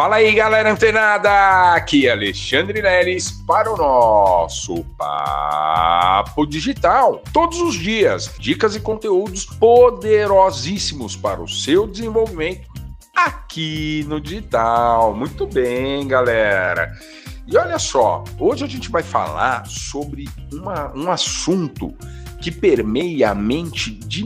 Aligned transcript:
Fala 0.00 0.16
aí, 0.16 0.32
galera 0.32 0.72
antenada! 0.72 1.74
Aqui 1.74 2.06
é 2.06 2.12
Alexandre 2.12 2.80
Leles 2.80 3.30
para 3.46 3.70
o 3.70 3.76
nosso 3.76 4.82
Papo 4.96 6.46
Digital. 6.46 7.22
Todos 7.34 7.60
os 7.60 7.74
dias, 7.74 8.34
dicas 8.38 8.74
e 8.74 8.80
conteúdos 8.80 9.44
poderosíssimos 9.44 11.16
para 11.16 11.42
o 11.42 11.46
seu 11.46 11.86
desenvolvimento 11.86 12.66
aqui 13.14 14.02
no 14.08 14.18
digital. 14.18 15.14
Muito 15.14 15.46
bem, 15.46 16.08
galera. 16.08 16.90
E 17.46 17.54
olha 17.58 17.78
só, 17.78 18.24
hoje 18.38 18.64
a 18.64 18.68
gente 18.68 18.90
vai 18.90 19.02
falar 19.02 19.66
sobre 19.66 20.30
uma, 20.50 20.90
um 20.96 21.10
assunto 21.10 21.94
que 22.40 22.50
permeia 22.50 23.32
a 23.32 23.34
mente 23.34 23.90
de 23.90 24.24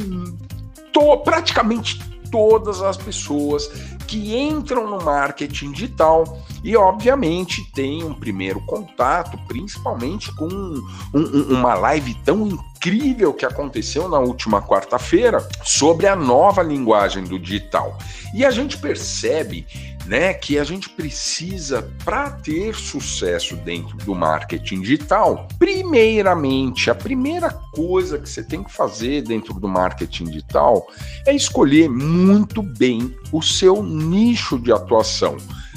to, 0.92 1.16
praticamente 1.24 1.98
todas 2.30 2.80
as 2.80 2.96
pessoas 2.96 3.70
que 4.14 4.36
entram 4.36 4.88
no 4.88 5.04
marketing 5.04 5.72
digital 5.72 6.38
e, 6.62 6.76
obviamente, 6.76 7.68
tem 7.72 8.04
um 8.04 8.14
primeiro 8.14 8.60
contato, 8.60 9.36
principalmente 9.48 10.32
com 10.36 10.46
um, 10.46 10.80
um, 11.12 11.58
uma 11.58 11.74
live 11.74 12.14
tão 12.24 12.46
incrível 12.46 13.34
que 13.34 13.44
aconteceu 13.44 14.08
na 14.08 14.20
última 14.20 14.62
quarta-feira 14.62 15.44
sobre 15.64 16.06
a 16.06 16.14
nova 16.14 16.62
linguagem 16.62 17.24
do 17.24 17.40
digital. 17.40 17.98
E 18.32 18.44
a 18.44 18.52
gente 18.52 18.78
percebe 18.78 19.66
né, 20.06 20.34
que 20.34 20.58
a 20.58 20.64
gente 20.64 20.88
precisa 20.88 21.90
para 22.04 22.30
ter 22.30 22.74
sucesso 22.74 23.56
dentro 23.56 23.96
do 23.98 24.14
marketing 24.14 24.82
digital. 24.82 25.48
Primeiramente, 25.58 26.90
a 26.90 26.94
primeira 26.94 27.50
coisa 27.50 28.18
que 28.18 28.28
você 28.28 28.42
tem 28.42 28.62
que 28.62 28.72
fazer 28.72 29.22
dentro 29.22 29.54
do 29.54 29.66
marketing 29.66 30.24
digital 30.24 30.86
é 31.26 31.34
escolher 31.34 31.88
muito 31.88 32.62
bem 32.62 33.16
o 33.32 33.42
seu 33.42 33.82
nicho 34.04 34.58
de 34.58 34.72
atuação. 34.72 35.36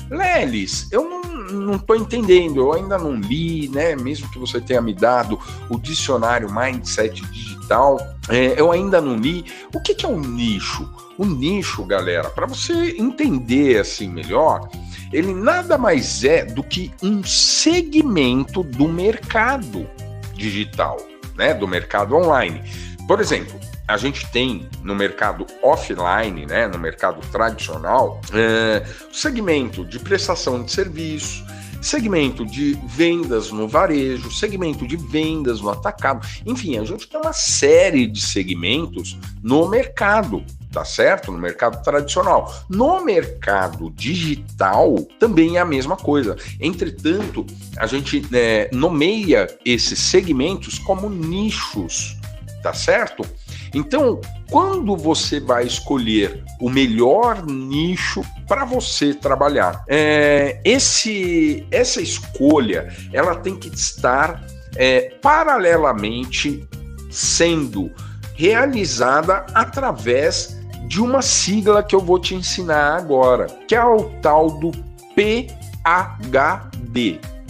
Lelis, 0.09 0.87
eu 0.91 1.21
não 1.51 1.75
estou 1.75 1.95
entendendo, 1.95 2.61
eu 2.61 2.73
ainda 2.73 2.97
não 2.97 3.15
li, 3.15 3.67
né? 3.69 3.95
Mesmo 3.95 4.29
que 4.29 4.39
você 4.39 4.59
tenha 4.59 4.81
me 4.81 4.93
dado 4.93 5.39
o 5.69 5.79
dicionário 5.79 6.53
Mindset 6.53 7.21
Digital, 7.31 7.99
é, 8.29 8.59
eu 8.59 8.71
ainda 8.71 9.01
não 9.01 9.15
li. 9.15 9.45
O 9.73 9.81
que, 9.81 9.95
que 9.95 10.05
é 10.05 10.09
um 10.09 10.19
nicho? 10.19 10.89
O 11.17 11.25
nicho, 11.25 11.83
galera, 11.83 12.29
para 12.29 12.45
você 12.45 12.95
entender 12.97 13.79
assim 13.79 14.07
melhor, 14.07 14.69
ele 15.11 15.33
nada 15.33 15.77
mais 15.77 16.23
é 16.23 16.45
do 16.45 16.63
que 16.63 16.91
um 17.01 17.23
segmento 17.23 18.63
do 18.63 18.87
mercado 18.87 19.89
digital, 20.33 20.97
né? 21.35 21.53
Do 21.53 21.67
mercado 21.67 22.15
online. 22.15 22.61
Por 23.07 23.19
exemplo, 23.19 23.57
a 23.87 23.95
gente 23.97 24.29
tem 24.31 24.67
no 24.83 24.93
mercado 24.93 25.45
offline, 25.63 26.45
né, 26.45 26.67
no 26.67 26.77
mercado 26.77 27.21
tradicional, 27.31 28.19
é, 28.33 28.85
segmento 29.11 29.85
de 29.85 29.97
prestação 29.97 30.63
de 30.63 30.71
serviço, 30.71 31.45
segmento 31.81 32.45
de 32.45 32.77
vendas 32.87 33.51
no 33.51 33.67
varejo, 33.67 34.31
segmento 34.31 34.85
de 34.85 34.97
vendas 34.97 35.61
no 35.61 35.69
atacado. 35.69 36.27
Enfim, 36.45 36.77
a 36.77 36.83
gente 36.83 37.07
tem 37.07 37.19
uma 37.19 37.33
série 37.33 38.07
de 38.07 38.19
segmentos 38.19 39.17
no 39.41 39.67
mercado 39.69 40.43
tá 40.69 40.85
certo? 40.85 41.31
No 41.31 41.39
mercado 41.39 41.81
tradicional. 41.81 42.53
No 42.69 43.03
mercado 43.03 43.89
digital 43.89 44.95
também 45.17 45.57
é 45.57 45.59
a 45.59 45.65
mesma 45.65 45.95
coisa. 45.95 46.37
Entretanto, 46.59 47.47
a 47.77 47.87
gente 47.87 48.23
é, 48.31 48.69
nomeia 48.71 49.47
esses 49.65 49.97
segmentos 49.97 50.77
como 50.77 51.09
nichos, 51.09 52.15
tá 52.61 52.73
certo? 52.73 53.23
Então, 53.73 54.19
quando 54.49 54.95
você 54.95 55.39
vai 55.39 55.65
escolher 55.65 56.43
o 56.59 56.69
melhor 56.69 57.45
nicho 57.45 58.21
para 58.47 58.65
você 58.65 59.13
trabalhar, 59.13 59.83
é, 59.87 60.59
esse, 60.63 61.65
essa 61.71 62.01
escolha 62.01 62.87
ela 63.11 63.35
tem 63.35 63.55
que 63.55 63.67
estar 63.67 64.43
é, 64.75 65.13
paralelamente 65.21 66.67
sendo 67.09 67.91
realizada 68.35 69.45
através 69.53 70.57
de 70.87 71.01
uma 71.01 71.21
sigla 71.21 71.83
que 71.83 71.95
eu 71.95 71.99
vou 71.99 72.19
te 72.19 72.33
ensinar 72.35 72.95
agora, 72.95 73.47
que 73.67 73.75
é 73.75 73.83
o 73.83 74.03
tal 74.21 74.49
do 74.51 74.71
PHD. 75.15 75.49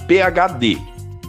PHD, 0.07 0.77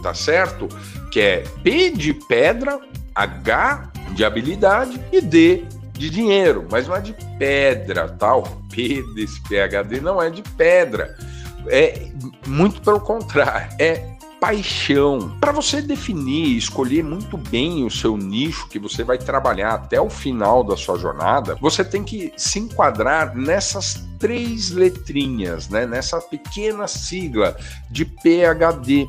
tá 0.01 0.13
certo? 0.13 0.67
Que 1.11 1.19
é 1.19 1.43
P 1.63 1.91
de 1.91 2.13
pedra, 2.13 2.79
H 3.13 3.91
de 4.13 4.25
habilidade 4.25 4.99
e 5.11 5.21
D 5.21 5.65
de 5.93 6.09
dinheiro, 6.09 6.65
mas 6.71 6.87
não 6.87 6.95
é 6.95 7.01
de 7.01 7.13
pedra, 7.37 8.07
tal. 8.07 8.43
Tá? 8.43 8.51
P 8.69 9.03
desse 9.15 9.41
PHD 9.41 9.99
não 9.99 10.21
é 10.21 10.29
de 10.29 10.41
pedra. 10.41 11.15
É 11.67 12.07
muito 12.47 12.81
pelo 12.81 13.01
contrário, 13.01 13.75
é 13.77 14.17
paixão. 14.39 15.35
Para 15.39 15.51
você 15.51 15.81
definir, 15.81 16.57
escolher 16.57 17.03
muito 17.03 17.37
bem 17.37 17.85
o 17.85 17.91
seu 17.91 18.15
nicho 18.15 18.69
que 18.69 18.79
você 18.79 19.03
vai 19.03 19.17
trabalhar 19.17 19.73
até 19.73 19.99
o 19.99 20.09
final 20.09 20.63
da 20.63 20.77
sua 20.77 20.97
jornada, 20.97 21.55
você 21.59 21.83
tem 21.83 22.03
que 22.03 22.31
se 22.37 22.59
enquadrar 22.59 23.35
nessas 23.35 24.07
três 24.17 24.71
letrinhas, 24.71 25.69
né? 25.69 25.85
Nessa 25.85 26.21
pequena 26.21 26.87
sigla 26.87 27.57
de 27.89 28.05
PHD. 28.05 29.07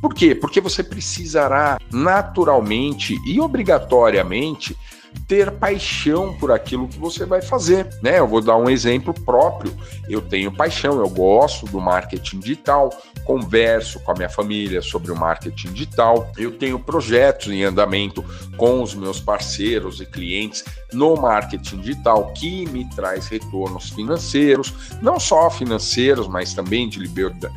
Por 0.00 0.14
quê? 0.14 0.34
Porque 0.34 0.60
você 0.60 0.82
precisará 0.82 1.78
naturalmente 1.92 3.18
e 3.26 3.40
obrigatoriamente 3.40 4.76
ter 5.26 5.50
paixão 5.52 6.34
por 6.34 6.50
aquilo 6.50 6.88
que 6.88 6.98
você 6.98 7.24
vai 7.24 7.40
fazer, 7.40 7.88
né? 8.02 8.18
Eu 8.18 8.26
vou 8.26 8.40
dar 8.40 8.56
um 8.56 8.68
exemplo 8.68 9.14
próprio. 9.14 9.72
Eu 10.08 10.20
tenho 10.20 10.52
paixão, 10.52 10.98
eu 10.98 11.08
gosto 11.08 11.66
do 11.66 11.80
marketing 11.80 12.40
digital, 12.40 12.90
converso 13.24 14.00
com 14.00 14.10
a 14.10 14.14
minha 14.14 14.28
família 14.28 14.82
sobre 14.82 15.12
o 15.12 15.16
marketing 15.16 15.72
digital. 15.72 16.30
Eu 16.36 16.52
tenho 16.52 16.78
projetos 16.78 17.48
em 17.48 17.62
andamento 17.62 18.24
com 18.56 18.82
os 18.82 18.94
meus 18.94 19.20
parceiros 19.20 20.00
e 20.00 20.06
clientes 20.06 20.64
no 20.92 21.14
marketing 21.16 21.78
digital 21.78 22.32
que 22.32 22.68
me 22.70 22.84
traz 22.90 23.28
retornos 23.28 23.90
financeiros, 23.90 24.74
não 25.00 25.20
só 25.20 25.48
financeiros, 25.48 26.26
mas 26.26 26.54
também 26.54 26.88
de 26.88 26.98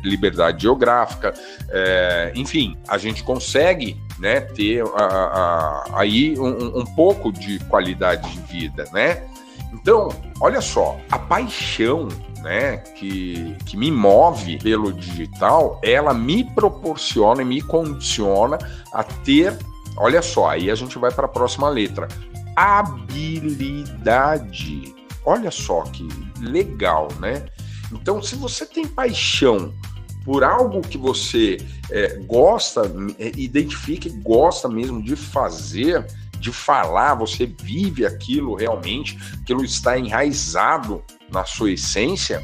liberdade 0.04 0.62
geográfica. 0.62 1.34
É, 1.70 2.32
enfim, 2.36 2.76
a 2.86 2.98
gente 2.98 3.22
consegue 3.24 4.00
né, 4.18 4.40
ter 4.40 4.82
a, 4.96 5.04
a, 5.04 6.00
aí 6.00 6.38
um, 6.38 6.80
um 6.80 6.84
pouco 6.84 7.32
de 7.32 7.58
qualidade 7.60 8.30
de 8.30 8.40
vida, 8.40 8.88
né? 8.92 9.26
Então, 9.72 10.08
olha 10.40 10.60
só, 10.60 10.98
a 11.10 11.18
paixão 11.18 12.08
né, 12.44 12.76
que, 12.76 13.56
que 13.66 13.76
me 13.76 13.90
move 13.90 14.58
pelo 14.58 14.92
digital, 14.92 15.80
ela 15.82 16.14
me 16.14 16.44
proporciona 16.44 17.42
e 17.42 17.44
me 17.44 17.60
condiciona 17.60 18.58
a 18.92 19.02
ter, 19.02 19.58
olha 19.96 20.22
só, 20.22 20.50
aí 20.50 20.70
a 20.70 20.74
gente 20.74 20.98
vai 20.98 21.10
para 21.10 21.24
a 21.26 21.28
próxima 21.28 21.68
letra, 21.68 22.06
habilidade. 22.54 23.74
Olha 25.24 25.50
só 25.50 25.82
que 25.82 26.06
legal, 26.38 27.08
né? 27.18 27.46
Então, 27.90 28.22
se 28.22 28.36
você 28.36 28.64
tem 28.66 28.86
paixão 28.86 29.74
por 30.24 30.42
algo 30.42 30.80
que 30.80 30.96
você 30.96 31.58
é, 31.90 32.16
gosta, 32.26 32.82
é, 33.18 33.32
identifica 33.36 34.08
e 34.08 34.12
gosta 34.12 34.68
mesmo 34.68 35.02
de 35.02 35.14
fazer, 35.14 36.06
de 36.40 36.50
falar, 36.50 37.14
você 37.14 37.46
vive 37.46 38.06
aquilo 38.06 38.54
realmente, 38.54 39.18
aquilo 39.40 39.64
está 39.64 39.98
enraizado 39.98 41.02
na 41.30 41.44
sua 41.44 41.72
essência, 41.72 42.40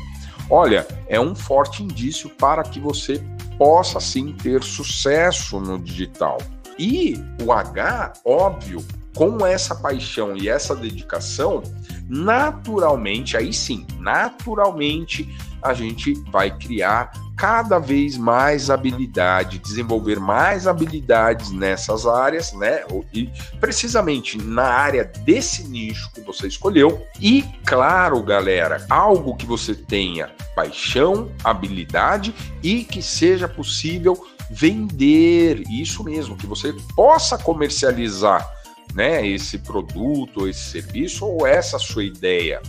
olha, 0.49 0.87
é 1.09 1.19
um 1.19 1.35
forte 1.35 1.83
indício 1.83 2.29
para 2.31 2.63
que 2.63 2.79
você 2.79 3.23
possa 3.59 3.99
sim 4.01 4.33
ter 4.33 4.63
sucesso 4.63 5.61
no 5.61 5.79
digital. 5.79 6.39
E 6.79 7.15
o 7.43 7.53
H, 7.53 8.15
óbvio, 8.25 8.85
com 9.15 9.45
essa 9.45 9.75
paixão 9.75 10.37
e 10.37 10.49
essa 10.49 10.75
dedicação, 10.75 11.63
naturalmente, 12.11 13.37
aí 13.37 13.53
sim, 13.53 13.87
naturalmente 14.01 15.33
a 15.63 15.73
gente 15.73 16.15
vai 16.31 16.51
criar 16.51 17.13
cada 17.37 17.79
vez 17.79 18.17
mais 18.19 18.69
habilidade, 18.69 19.59
desenvolver 19.61 20.19
mais 20.19 20.67
habilidades 20.67 21.51
nessas 21.53 22.05
áreas, 22.07 22.53
né? 22.53 22.85
E 23.15 23.31
precisamente 23.61 24.37
na 24.37 24.65
área 24.65 25.05
desse 25.05 25.63
nicho 25.65 26.11
que 26.13 26.21
você 26.21 26.49
escolheu. 26.49 27.07
E 27.21 27.45
claro, 27.65 28.23
galera, 28.23 28.85
algo 28.91 29.37
que 29.37 29.47
você 29.47 29.75
tenha 29.75 30.31
paixão, 30.55 31.31
habilidade 31.45 32.35
e 32.63 32.83
que 32.83 33.01
seja 33.01 33.47
possível 33.47 34.27
vender. 34.51 35.63
Isso 35.71 36.03
mesmo, 36.03 36.37
que 36.37 36.47
você 36.47 36.75
possa 36.97 37.39
comercializar, 37.39 38.47
né? 38.95 39.27
Esse 39.27 39.59
produto, 39.59 40.49
esse 40.49 40.71
serviço 40.71 41.27
ou 41.27 41.47
essa 41.47 41.79
sua 41.79 42.05
ideia. 42.05 42.61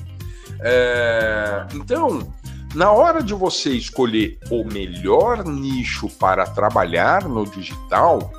É... 0.62 1.66
Então 1.74 2.28
na 2.74 2.90
hora 2.90 3.22
de 3.22 3.34
você 3.34 3.72
escolher 3.72 4.38
o 4.50 4.64
melhor 4.64 5.44
nicho 5.46 6.08
para 6.08 6.46
trabalhar 6.46 7.28
no 7.28 7.46
digital, 7.46 8.32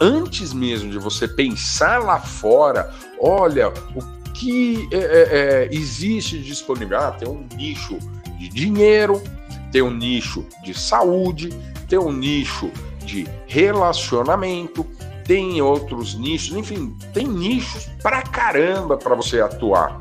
antes 0.00 0.54
mesmo 0.54 0.90
de 0.90 0.98
você 0.98 1.28
pensar 1.28 2.02
lá 2.02 2.18
fora, 2.18 2.90
olha, 3.20 3.68
o 3.68 4.32
que 4.32 4.88
é, 4.90 4.96
é, 4.96 5.28
é 5.30 5.68
existe 5.70 6.38
disponível? 6.38 6.98
Ah, 6.98 7.10
tem 7.12 7.28
um 7.28 7.46
nicho 7.54 7.98
de 8.38 8.48
dinheiro, 8.48 9.22
tem 9.70 9.82
um 9.82 9.90
nicho 9.90 10.46
de 10.64 10.72
saúde, 10.72 11.50
tem 11.86 11.98
um 11.98 12.12
nicho 12.12 12.70
de 13.04 13.28
relacionamento, 13.46 14.86
tem 15.26 15.60
outros 15.60 16.14
nichos, 16.14 16.56
enfim, 16.56 16.96
tem 17.12 17.26
nichos 17.26 17.88
pra 18.02 18.22
caramba 18.22 18.96
para 18.96 19.14
você 19.14 19.40
atuar. 19.40 19.98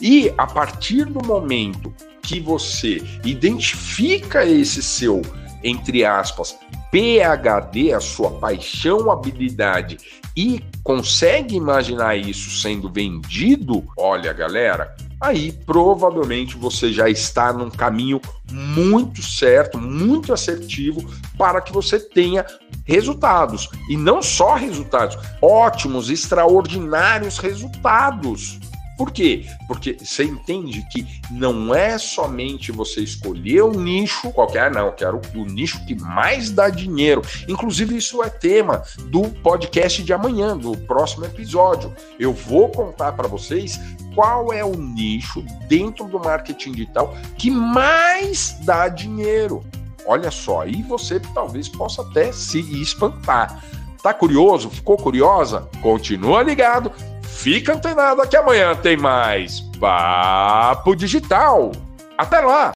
E 0.00 0.32
a 0.36 0.46
partir 0.46 1.04
do 1.04 1.24
momento 1.24 1.92
que 2.22 2.40
você 2.40 3.02
identifica 3.24 4.44
esse 4.44 4.82
seu, 4.82 5.22
entre 5.62 6.04
aspas, 6.04 6.56
PHD, 6.90 7.92
a 7.92 8.00
sua 8.00 8.30
paixão, 8.32 9.10
habilidade, 9.10 9.98
e 10.36 10.62
consegue 10.82 11.54
imaginar 11.54 12.16
isso 12.16 12.60
sendo 12.60 12.90
vendido, 12.90 13.84
olha, 13.96 14.32
galera, 14.32 14.94
aí 15.20 15.52
provavelmente 15.52 16.56
você 16.56 16.92
já 16.92 17.08
está 17.08 17.52
num 17.52 17.70
caminho 17.70 18.20
muito 18.50 19.22
certo, 19.22 19.78
muito 19.78 20.32
assertivo 20.32 21.04
para 21.36 21.60
que 21.60 21.72
você 21.72 21.98
tenha 21.98 22.44
resultados. 22.84 23.68
E 23.88 23.96
não 23.96 24.22
só 24.22 24.54
resultados, 24.54 25.16
ótimos, 25.40 26.10
extraordinários 26.10 27.38
resultados. 27.38 28.58
Por 28.96 29.10
quê? 29.10 29.44
Porque 29.66 29.96
você 29.98 30.24
entende 30.24 30.86
que 30.90 31.04
não 31.30 31.74
é 31.74 31.98
somente 31.98 32.70
você 32.70 33.00
escolher 33.00 33.64
um 33.64 33.72
nicho 33.72 34.30
qualquer, 34.30 34.70
não, 34.70 34.92
quero 34.92 35.20
o 35.34 35.44
nicho 35.44 35.84
que 35.84 35.96
mais 35.96 36.50
dá 36.50 36.68
dinheiro. 36.68 37.20
Inclusive, 37.48 37.96
isso 37.96 38.22
é 38.22 38.30
tema 38.30 38.84
do 39.06 39.22
podcast 39.28 40.02
de 40.02 40.12
amanhã, 40.12 40.56
do 40.56 40.76
próximo 40.76 41.24
episódio. 41.24 41.92
Eu 42.20 42.32
vou 42.32 42.68
contar 42.68 43.12
para 43.12 43.26
vocês 43.26 43.80
qual 44.14 44.52
é 44.52 44.64
o 44.64 44.76
nicho 44.76 45.42
dentro 45.68 46.06
do 46.06 46.18
marketing 46.18 46.72
digital 46.72 47.14
que 47.36 47.50
mais 47.50 48.56
dá 48.62 48.88
dinheiro. 48.88 49.62
Olha 50.06 50.30
só, 50.30 50.66
e 50.66 50.82
você 50.82 51.18
talvez 51.34 51.68
possa 51.68 52.02
até 52.02 52.30
se 52.32 52.60
espantar. 52.80 53.62
Tá 54.02 54.12
curioso? 54.12 54.68
Ficou 54.68 54.98
curiosa? 54.98 55.66
Continua 55.80 56.42
ligado 56.42 56.92
Fica 57.34 57.74
antenado 57.74 58.26
que 58.26 58.36
amanhã 58.36 58.74
tem 58.74 58.96
mais 58.96 59.60
Papo 59.78 60.94
Digital. 60.94 61.72
Até 62.16 62.40
lá! 62.40 62.72